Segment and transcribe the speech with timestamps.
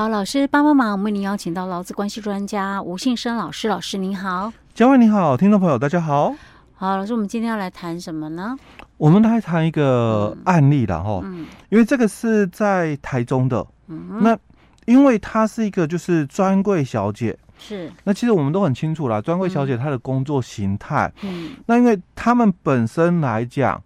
[0.00, 6.34] 好，老师帮帮忙，我们为您邀请到劳资关系专家吴信生老师，老师您好，嘉惠你好，听众朋友大家好。
[6.74, 8.56] 好，老师，我们今天要来谈什么呢？
[8.96, 14.38] 我们来谈一个案例了哈，嗯，因为这个是在台中的，嗯，那
[14.86, 23.78] 因为她是一个就是专柜小姐，是，那其实我们都很清楚啦，专柜小姐她的工作形态，嗯，那因为他们本身来讲。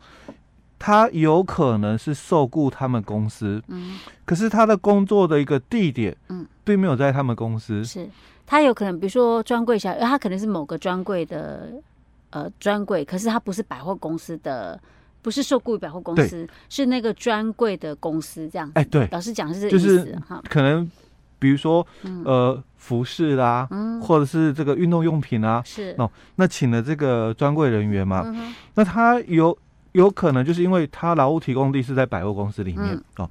[0.77, 7.85] 他有可能是受雇他们公司，嗯，可是他的工作的一个地点，嗯，并没有在他们公司。
[7.85, 8.09] 是。
[8.47, 11.73] 他有可能，比如说专柜小，他可能是某个专柜的，
[12.31, 14.79] 呃，专柜，可是他不是百货公司的，
[15.23, 18.71] 不是受雇于百货公司，是那个专柜的公司这样。
[18.75, 20.43] 哎，对，老师讲的是这个意思哈。
[20.49, 20.91] 可能
[21.39, 21.87] 比如说，
[22.25, 25.95] 呃，服饰啦，嗯，或者是这个运动用品啊，是。
[25.97, 29.57] 哦，那请了这个专柜人员嘛，嗯，那他有。
[29.95, 33.31] 有可能就是因为他劳务提供地是在百货公司里面、嗯、哦，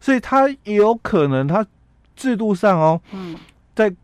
[0.00, 1.64] 所以他有可能他
[2.16, 3.36] 制度上哦，嗯，
[3.74, 3.94] 在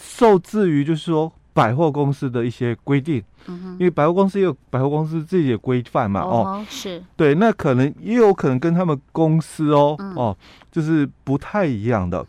[0.00, 7.02] 受制于就是说百货公司的一些规定，因为百货公司也有百货公司自己的规范嘛，哦，哦是。
[7.16, 10.36] 对，那可能也有可能跟他们公司哦、嗯、哦
[10.72, 12.26] 就是不太一样的，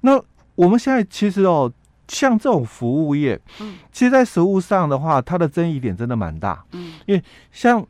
[0.00, 0.20] 那
[0.54, 1.70] 我们现在其实哦，
[2.08, 7.86] 像这种服务业，嗯，其实，在实物上的话，它的争议点真的蛮大，嗯，因为像。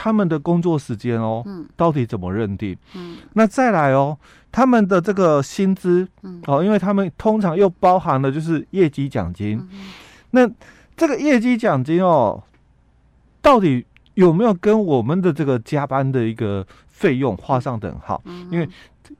[0.00, 2.76] 他们的工作时间哦，嗯，到底怎么认定？
[2.94, 4.16] 嗯，那再来哦，
[4.52, 9.90] 他们的这个薪资，嗯，哦，因为他们通常又包含了就是业绩奖金，嗯，
[10.30, 10.48] 那
[10.96, 12.40] 这个业绩奖金哦，
[13.42, 18.22] 到底有没有跟我们的这个加班的一个费用画上等号？
[18.26, 18.68] 嗯，因为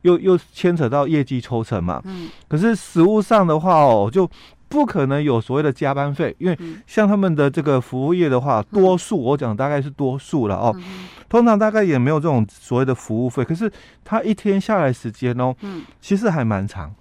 [0.03, 4.31] 又又牵扯到业绩抽成嘛，嗯，可是实物上的话哦，就。
[4.69, 10.77] 不可能有所谓的加班费，因为像他们的这个服务业的话，多数我讲大概是多数了哦，
[11.29, 13.45] 通常大概也没有这种所谓的服务费。
[13.45, 13.71] 可是
[14.05, 16.95] 他一天下来时间哦，嗯，其实还蛮长。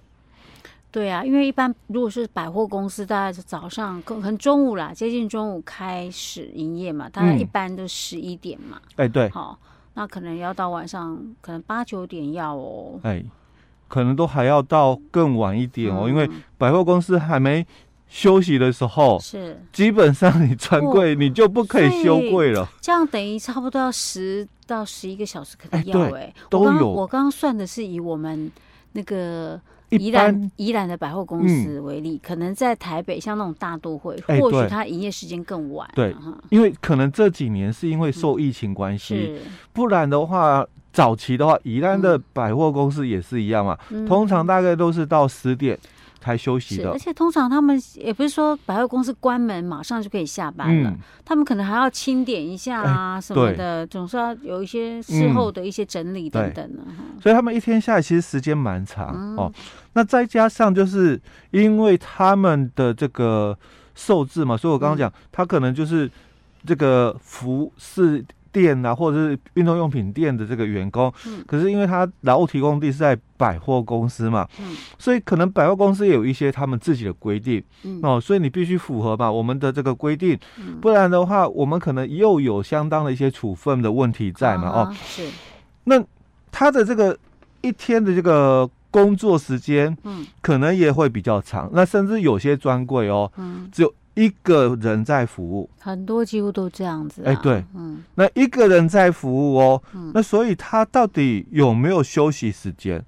[0.90, 8.80] 对啊，因为一般如果是百货公司，大概是早上可能中午啦，接近中午开始营业嘛，大概一般都十一点嘛。
[8.96, 9.58] 哎，对，好，
[9.92, 12.98] 那可能要到晚上，可能八九点要哦。
[13.02, 13.22] 哎。
[13.88, 17.66] 可能都还要到更晚一点哦，嗯、因为百货公司还没
[18.06, 22.68] 休息的时候，是基本上你专柜你就不可以休柜了。
[22.80, 26.88] 这样等于差不多要十到十一个小时，可能要哎、欸，都有。
[26.88, 28.50] 我刚刚算的是以我们
[28.92, 29.60] 那个
[29.90, 35.88] 宜兰宜兰的百货公司为例，嗯、可能在台北像那种大都会，或许它营业时间更晚。
[35.94, 36.14] 对，
[36.50, 40.66] 因为可能这几年是因为受疫情关系，嗯、不然的话。
[40.90, 45.78] 早期的话，宜兰的百货公司也是一样嘛，嗯、通常大概都是到十点
[46.20, 46.90] 才休息的。
[46.90, 56.82] 而且通常他们也不是说百货公司关门马上就可以下班了，嗯、他们可能还要清点一下啊什么的，欸、总是要有一些事后的一些整理等等的。
[56.86, 59.52] 嗯、所以他们一天下来其实时间蛮长、嗯、哦。
[59.94, 61.20] 那再加上就是
[61.50, 63.56] 因为他们的这个
[63.94, 66.10] 受制嘛，所以我刚刚讲，嗯、他可能就是
[66.66, 68.24] 这个服饰。
[68.58, 85.28] 店啊，或者是运动用品店的这个员工，嗯，可是因为他劳务提供地是在百货公司嘛，嗯，所以可能百货公司也有一些他们自己的规定，嗯，哦，所以你必须符合嘛我们的这个规定，嗯，不然的话，我们可能又有相当的一些处分的问题在嘛，哦，是，
[85.84, 86.02] 那
[86.50, 87.16] 他的这个
[87.60, 93.94] 一天的这个工作时间，嗯，可能也会比较长，那甚至有些专柜哦，嗯，只有。
[94.18, 97.30] 一个人在服务，很多几乎都这样子、啊。
[97.30, 103.04] 哎，欸、对，嗯，那一个人在服务哦，嗯，那所以他到底有没有休息时间？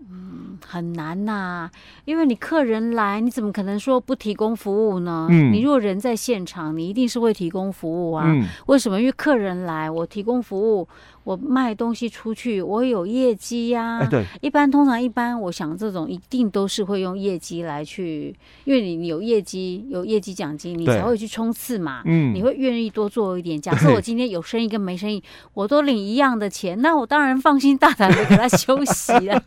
[0.00, 1.70] 嗯，很难呐、啊，
[2.04, 5.26] 因为你客人来，你怎么可能说不提供服务呢？
[5.28, 8.24] 嗯，你如果人在现场，你一定是会提供服务啊。
[8.28, 9.00] 嗯，为什么？
[9.00, 10.86] 因为客人来，我提供服务。
[11.22, 14.00] 我卖东西出去，我有业绩呀、啊。
[14.00, 22.00] 哎，对，一般通常一般，我想这种一定都是会用业绩来去，因为你你有业绩，有业绩奖金，你才会去冲刺嘛。
[22.06, 23.60] 嗯，你会愿意多做一点。
[23.60, 29.42] 假设我今天有生意跟没生意，我都领一样的钱，那我当然放心大胆的给他休息啊。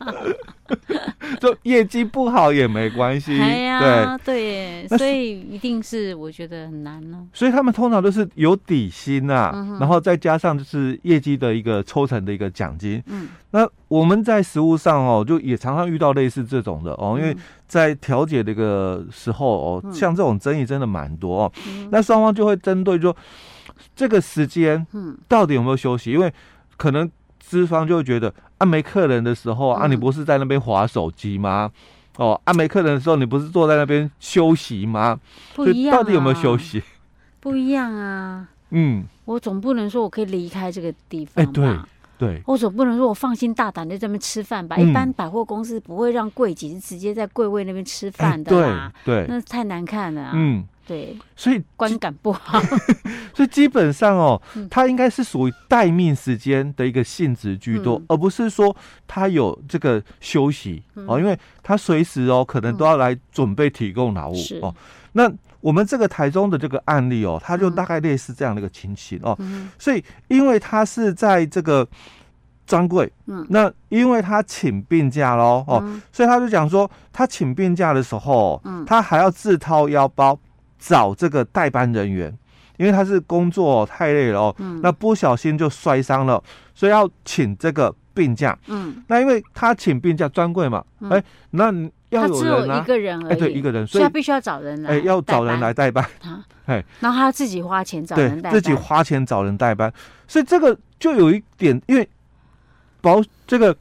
[1.40, 3.40] 就业绩不好也没关系。
[3.40, 7.26] 哎呀，对对，所以一定是我觉得很难呢、啊。
[7.32, 11.82] 所以他们通常都是有底薪啊，嗯、然后再加上就是业绩的一个。
[11.94, 17.36] 抽成的一个奖金，嗯，那我们在实务上哦，就也常常遇到类似这种的哦，因为
[17.68, 21.52] 在调解这个时候哦，像这种争议真的蛮多哦，
[21.90, 23.14] 那双方就会针对说
[23.94, 26.10] 这个时间，嗯，到底有没有休息？
[26.10, 26.32] 因为
[26.76, 27.08] 可能
[27.46, 31.70] 资方就会觉得啊，没客人的时候啊，你不是在那边划手机吗？
[32.16, 35.18] 哦，啊，没客人的时候，你不是坐在那边休息吗？
[35.54, 36.82] 不一样啊，到底有没有休息？
[37.40, 38.48] 不一样啊。
[38.70, 41.50] 嗯，我总不能说我可以离开这个地方吧？
[41.50, 41.78] 哎，对
[42.16, 44.76] 对，我总不能说我放心大胆的在那边吃饭吧？
[44.78, 50.32] 嗯、一般百货公司不会让柜姐直接在柜位那边吃饭的啦，欸、对，对那太难看了、啊。
[50.34, 50.64] 嗯。
[50.86, 52.60] 对，所以观感不好，
[53.34, 54.40] 所以基本上哦，
[54.70, 58.76] 它应该是属于待命时间的一个性质居多，嗯、而不是说
[59.06, 64.74] 它有这个休息、嗯、哦，因为它随时哦可能都要来准备提供劳务、嗯、哦。
[65.12, 69.34] 那我们这个台中的这个案例哦，它就大概类似这样的一个情形哦。
[69.38, 71.88] 嗯、所以因为它是在这个
[72.66, 80.38] 专柜，嗯，那因为他请病假喽哦，嗯、所以他就讲说，他请病假的时候，嗯，他还要自掏腰包。
[80.86, 82.30] 找这个代班人员，
[82.76, 86.42] 因为他是工作太累了哦，嗯、那不小心就摔伤了，
[86.74, 88.56] 所以要请这个病假。
[88.66, 91.72] 嗯，那因为他请病假专柜嘛，哎、那
[92.10, 99.90] 要有人啊，一个人而已，欸、对，一个人，所以，他必须要找人来，哎、欸，要找人来代班啊，哎嘿，然后他要自己花钱找人代班，自己花钱找人代班，
[100.28, 102.06] 所以这个就有一点，因为
[103.00, 103.74] 保这个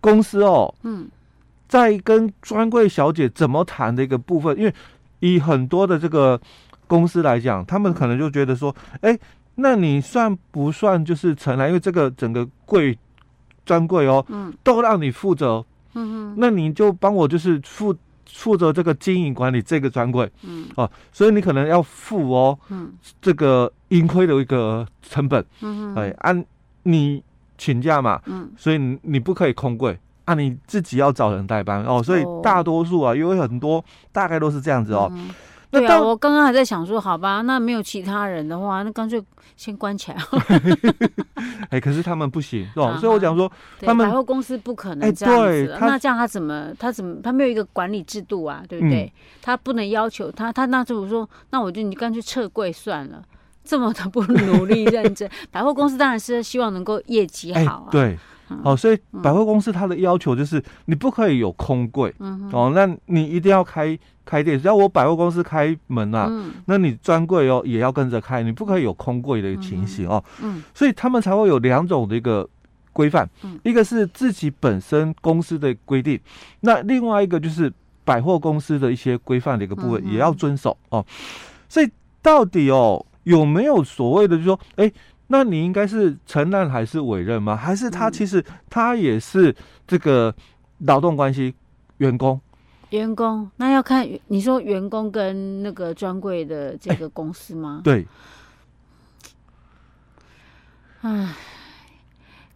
[0.00, 1.08] 公司哦，嗯，
[1.66, 4.72] 在跟专柜小姐怎么谈的一个部分，因为。
[5.24, 6.38] 以很多的这个
[6.86, 9.18] 公司来讲，他们可能就觉得说，哎，
[9.54, 11.68] 那你算不算就是承揽？
[11.68, 12.96] 因为这个整个柜
[13.64, 22.92] 专柜哦，嗯，都让你负责，嗯哼，那你就帮我就是负负责这个经营管理这个专柜，嗯，哦，所以你可能要付哦，嗯，
[23.22, 26.44] 这个盈亏的一个成本，嗯哼，哎，按
[26.82, 27.22] 你
[27.56, 29.98] 请假嘛，嗯，所以你不可以空柜。
[30.24, 35.10] 啊，你自己要找人代班哦，所以大多数啊，因为很多大概都是这样子哦。
[35.70, 39.20] 对啊，我刚刚还在想说，好吧，那没有其他人的话，那干脆
[39.56, 40.18] 先关起来。
[41.68, 42.90] 哎、欸，可是他们不行，是吧？
[42.90, 43.50] 啊、所以我讲说，
[43.80, 45.72] 他们百货公司不可能这样子。
[45.72, 49.02] 欸、那这样他怎么，他怎么，他没有一个管理制度啊，对不对？
[49.04, 49.10] 嗯、
[49.42, 53.20] 他不能要求他，他那就我说，那我就你干脆撤柜算了。
[53.64, 57.88] 这么的不努力认真， 百货公司当然是希望能够业绩好啊。
[57.88, 58.18] 欸、对。
[58.62, 64.60] 哦，所以百货公司它的要求就是你不可以有空柜，嗯、哦，那你一定要开开店。
[64.60, 70.22] 只要我百货公司开门啊，嗯、那你专柜哦也要跟着开，你不可以有空柜的情形哦。
[70.42, 72.46] 嗯，所以他们才会有两种的一个
[72.92, 76.20] 规范，嗯、一个是自己本身公司的规定，
[76.60, 77.72] 那另外一个就是
[78.04, 81.06] 百货公司的一些规范的一个部分也要遵守、嗯、哦。
[81.68, 81.90] 所以
[82.20, 84.92] 到底哦有没有所谓的就是说，哎？
[85.28, 87.56] 那你应该是承认还是委任吗？
[87.56, 89.54] 还是他其实他也是
[89.86, 90.34] 这个
[90.78, 91.54] 劳动关系
[91.98, 92.40] 员工？
[92.90, 97.80] 员工那要看你说员工跟那个专柜的这个公司吗？
[97.82, 98.06] 欸、对。
[101.00, 101.34] 唉。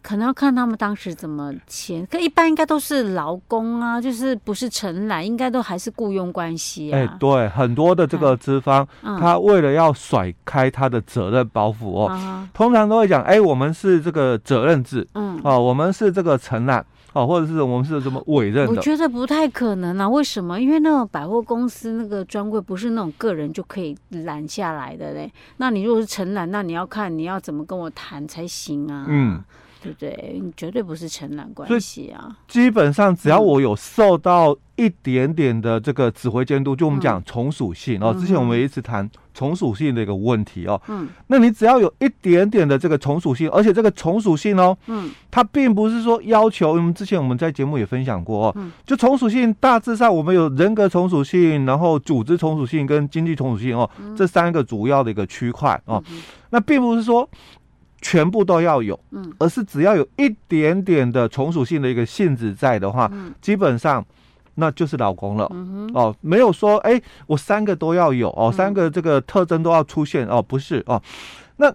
[0.09, 6.97] 可能要看他们当时怎么签，可一般应该都是劳工啊，就是不是承揽，应该都还是雇佣关系啊。
[6.97, 16.83] 哎、欸，对，很多的这个资方，嗯、他为了要甩开他的责任包袱哦，嗯、通常都会讲，哎、欸，我们是这个责任制，嗯，哦，我们是这个承揽，
[17.13, 18.73] 哦，或者是我们是什么委任的？
[18.73, 20.59] 我觉得不太可能啊，为什么？
[20.59, 23.95] 因为那种百货公司那个专柜不是那种个人就可以
[24.25, 25.31] 揽下来的嘞。
[25.59, 29.05] 那你如果是承揽，那你要看你要怎么跟我谈才行啊。
[29.07, 29.45] 嗯。
[29.83, 30.41] 对不对？
[30.43, 32.37] 你绝对不是承揽关系啊！
[32.47, 38.13] 基本上只要我有受到一点点的这个指挥监督，嗯、就我们讲从属性哦。
[38.13, 40.81] 之前我们一直谈从属性的一个问题哦。
[40.89, 41.09] 嗯。
[41.29, 56.03] 那你只要有一点点的这个从属性，而且这个从属性哦，嗯，它并不是说要求，因为之前我们在节目也分享过哦，嗯、就从属性大致上我们有人格从属性，然后组织从属性跟经济从属性哦，嗯、这三个主要的一个区块哦。
[56.11, 57.29] 嗯、那并不是说。
[58.01, 64.05] 全部都要有，嗯，而是只要有一点点的从属性的一个性质在的话，嗯，基本上
[64.55, 71.03] 那就是老公了，嗯，哦，没有说，哎，我三个都要有哦，三个这个特征都要出现哦，不是哦。
[71.57, 71.73] 那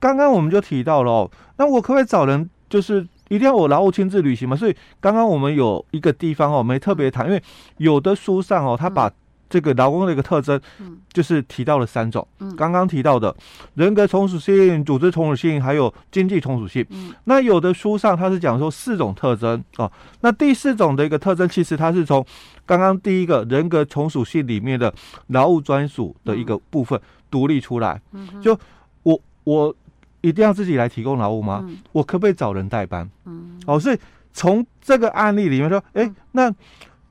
[0.00, 4.56] 刚刚我们就提到了哦，那我可不可以找人，就是一定要我劳务亲自履行嘛？
[4.56, 7.42] 所以刚刚我们有一个地方哦，没特别谈，因为
[7.76, 9.12] 有的书上哦，他把。
[9.52, 13.36] 这个劳工的一个特征，嗯，就是提到了三种，嗯，刚刚提到的
[13.74, 16.82] 人格从属性、组织从属性，还有经济从属性。
[16.88, 19.92] 嗯，那有的书上它是讲说四种特征哦，
[20.22, 22.24] 那第四种的一个特征，其实它是从
[22.64, 24.90] 刚刚第一个人格从属性里面的
[25.26, 26.98] 劳务专属的一个部分
[27.30, 28.00] 独立出来。
[28.12, 28.58] 嗯，就
[29.02, 29.76] 我我
[30.22, 31.60] 一定要自己来提供劳务吗？
[31.68, 33.06] 嗯，我可不可以找人代班？
[33.26, 33.98] 嗯，哦，所以
[34.32, 36.50] 从这个案例里面说，哎，那。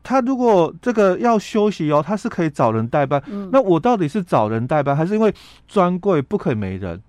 [0.03, 3.21] 他如果这个要休息哦，他是可以找人代班。
[3.27, 5.33] 嗯、那我到底是找人代班，还是因为
[5.67, 7.01] 专柜不可以没人，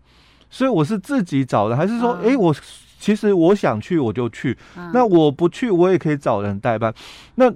[0.51, 2.55] 所以我是自己找的，还是说，哎、嗯，我
[2.99, 6.93] 其实我想去我就去，嗯、那我不去我也可以找人代班。
[7.37, 7.53] 那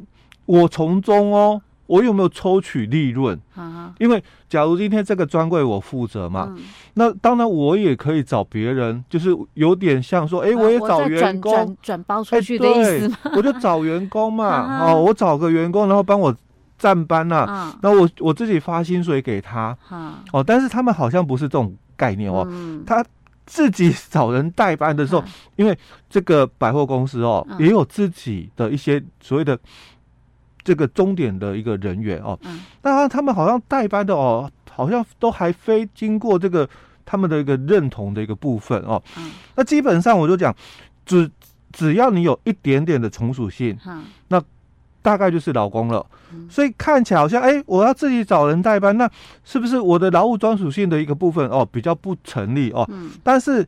[0.47, 3.39] 我从中哦，我有没有抽取利润？
[3.55, 6.65] 啊，因为假如今天这个专柜我负责嘛，嗯、
[6.95, 11.53] 那当然我也可以找别人，就是有点像说，哎、欸，我也找员工。
[11.53, 13.09] 转转包出去的意思？
[13.09, 16.35] 欸、我就找员工嘛， 啊、哦，我找个员工，然后帮我
[16.79, 23.05] 站班呐、啊，那、啊、我我自己发薪水给他，啊、哦，但是他们好像不是这种概念哦，嗯、他。
[23.49, 25.79] 自己找人代班的时候，嗯、因为
[26.11, 29.57] 这个百货公司哦，嗯、也有自己的一些所谓的
[30.67, 32.39] 这个终点的一个人员哦。
[32.43, 32.61] 嗯。
[32.83, 36.69] 那他们好像代班的哦，好像都还非经过这个
[37.07, 39.03] 他们的一个认同的一个部分哦。
[39.17, 39.31] 嗯。
[39.55, 40.55] 那基本上我就讲，
[41.07, 41.31] 只
[41.73, 44.43] 只要你有一点点的从属性，嗯，那。
[45.03, 46.05] 大概就是劳工了，
[46.51, 49.09] 所以看起来好像哎，我要自己找人代班，那
[49.45, 52.85] 是不是我的劳务专属性的一个部分哦，比较不成立哦？
[52.91, 53.65] 嗯，但是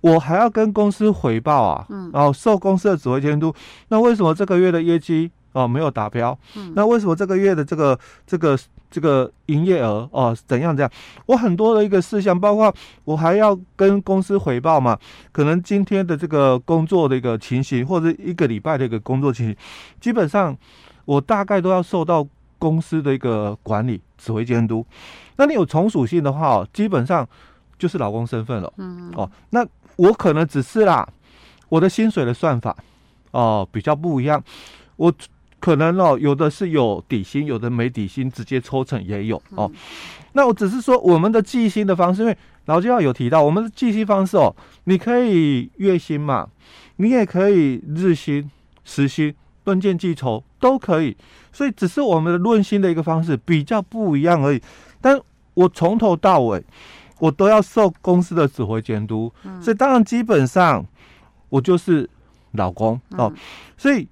[0.00, 3.54] 我还要跟公司回报啊，嗯，然后受公司的指挥监督，
[3.88, 5.30] 那为什么这个月的业绩？
[5.54, 6.38] 哦，没有达标。
[6.56, 8.58] 嗯，那为什么这个月的这个这个
[8.90, 10.90] 这个营业额哦怎样怎样？
[11.26, 14.98] 我很多的一个事项，包括我还要跟公司回报嘛，
[15.30, 19.56] 可能今天的这个工作的一个情形，或者一个礼拜的一个工作情形，
[20.00, 20.56] 基本上
[21.04, 22.26] 我大概都要受到
[22.58, 24.84] 公司的一个管理指挥监督。
[25.36, 27.26] 那你有从属性的话，基本上
[27.78, 28.72] 就是老公身份了。
[28.78, 29.64] 嗯，哦，那
[29.96, 31.08] 我可能只是啦，
[31.68, 32.76] 我的薪水的算法
[33.30, 34.42] 哦比较不一样，
[34.96, 35.14] 我。
[35.64, 39.64] 可能哦，有的是有底薪，有的没底薪，直接抽成也有哦。
[39.64, 39.74] 嗯、
[40.34, 44.54] 那我只是说，我们的计薪的方式，因为劳基法有提到，我们的计薪方式哦，
[44.84, 46.46] 你可以月薪嘛，
[46.96, 48.50] 你也可以日薪、
[48.84, 51.16] 时薪、论件计酬都可以。
[51.50, 54.60] 所以只是我们的论薪的一个方式比较不一样而已。
[55.00, 55.18] 但
[55.54, 56.62] 我从头到尾，
[57.20, 60.84] 我都要受公司的指挥监督，嗯、所以当然基本上
[61.48, 62.06] 我就是
[62.52, 63.36] 老公哦，嗯、
[63.78, 64.06] 所以。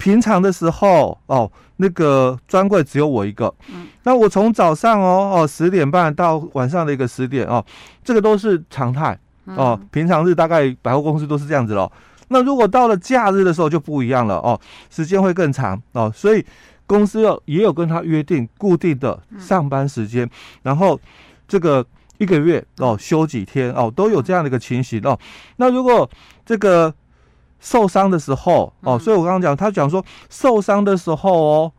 [0.00, 3.54] 平常的时候哦，那个专柜只有我一个。
[3.68, 7.62] 嗯，那我从早上哦哦十点半到晚上的一个十点哦，
[8.02, 9.78] 这个都是常态哦。
[9.92, 11.92] 平常日大概百货公司都是这样子喽。
[12.28, 16.10] 那如果到了假日的时候就不一样了哦，时间会更长哦。
[16.14, 16.42] 所以
[16.86, 20.26] 公司要也有跟他约定固定的上班时间，
[20.62, 20.98] 然后
[21.46, 21.84] 这个
[22.16, 25.18] 一个月哦休几天哦，都有这样的一个情形哦。
[25.56, 26.08] 那如果
[26.46, 26.94] 这个。
[27.60, 31.72] 受伤的时候哦，所以我刚刚讲，他讲说受伤的时候哦，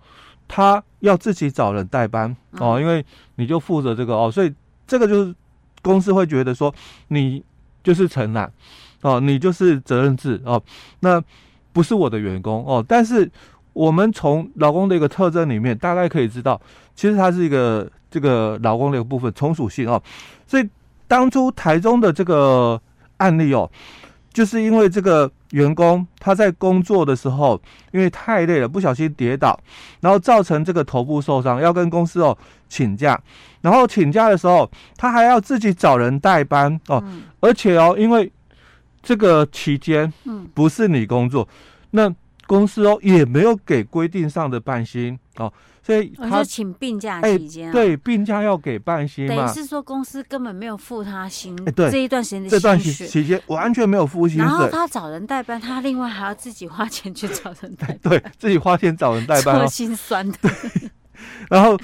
[0.48, 3.04] 他要自己找人代班哦，因为
[3.36, 4.54] 你就负责这个哦，所以
[4.86, 5.36] 这个就是
[5.82, 6.74] 公司会觉得说
[7.08, 7.44] 你
[7.84, 8.52] 就是承揽
[9.02, 10.62] 哦，你就是责任制哦，
[11.00, 11.22] 那
[11.74, 13.30] 不是我的员工哦，但是
[13.74, 16.62] 我们从老公的一个特征里面大概可以知道，
[16.94, 20.02] 其实他是一个这个劳工的一个部分从属性哦，
[20.46, 20.70] 所以
[21.08, 22.80] 当初台中的这个
[23.18, 23.68] 案例哦。
[24.34, 29.58] 就是因为这个员工他在工作的时候，因为太累了，不小心跌倒，
[30.02, 33.20] 然后造成这个头部受伤，要跟公司哦请假，
[33.62, 38.32] 然后请假的时候，他还要自己找人代班哦，嗯、而且哦，因为
[39.02, 40.48] 这个期间嗯。
[40.54, 41.58] 不是你工作，嗯、
[41.92, 42.16] 那
[42.52, 45.52] 公司哦也没有给规定上的半薪哦。
[45.82, 49.36] 所以他就请病假期间、啊欸，对，病假要给半薪嘛。
[49.36, 54.46] 等于是说公司根本没有付他薪，欸、对这一段时间的这段期间完全没有付薪水。
[54.46, 60.38] 然后他找人代班，他另外还要自己花钱去找人代班， 对自己花钱找人代班、哦，心酸的。
[61.50, 61.80] 然后。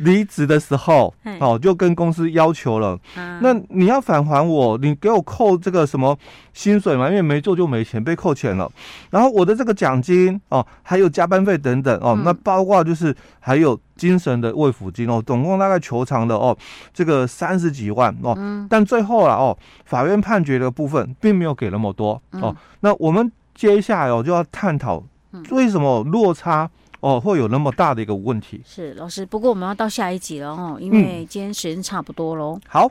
[0.00, 6.16] 离职的时候，哦，就跟公司要求了，啊、那你要返还我，你给我扣这个什么
[6.52, 7.08] 薪水嘛？
[7.08, 8.70] 因为没做就没钱，被扣钱了。
[9.10, 16.56] 然后我的这个奖金哦，还有加班费等等哦，嗯、那包括就是还有精神的慰抚金哦，总共大概求偿的哦，
[16.94, 18.34] 这个三十几万哦。
[18.38, 22.44] 嗯、但最后了哦，法院判决的部分并没有给那么多哦。
[22.48, 25.02] 嗯、那我们接下来哦就要探讨
[25.50, 26.70] 为什么落差。
[27.00, 28.62] 哦，会有那么大的一个问题。
[28.64, 32.60] 是老师，不过我们要到下一集了哦，因为今天时间差不多喽。
[32.68, 32.90] 好。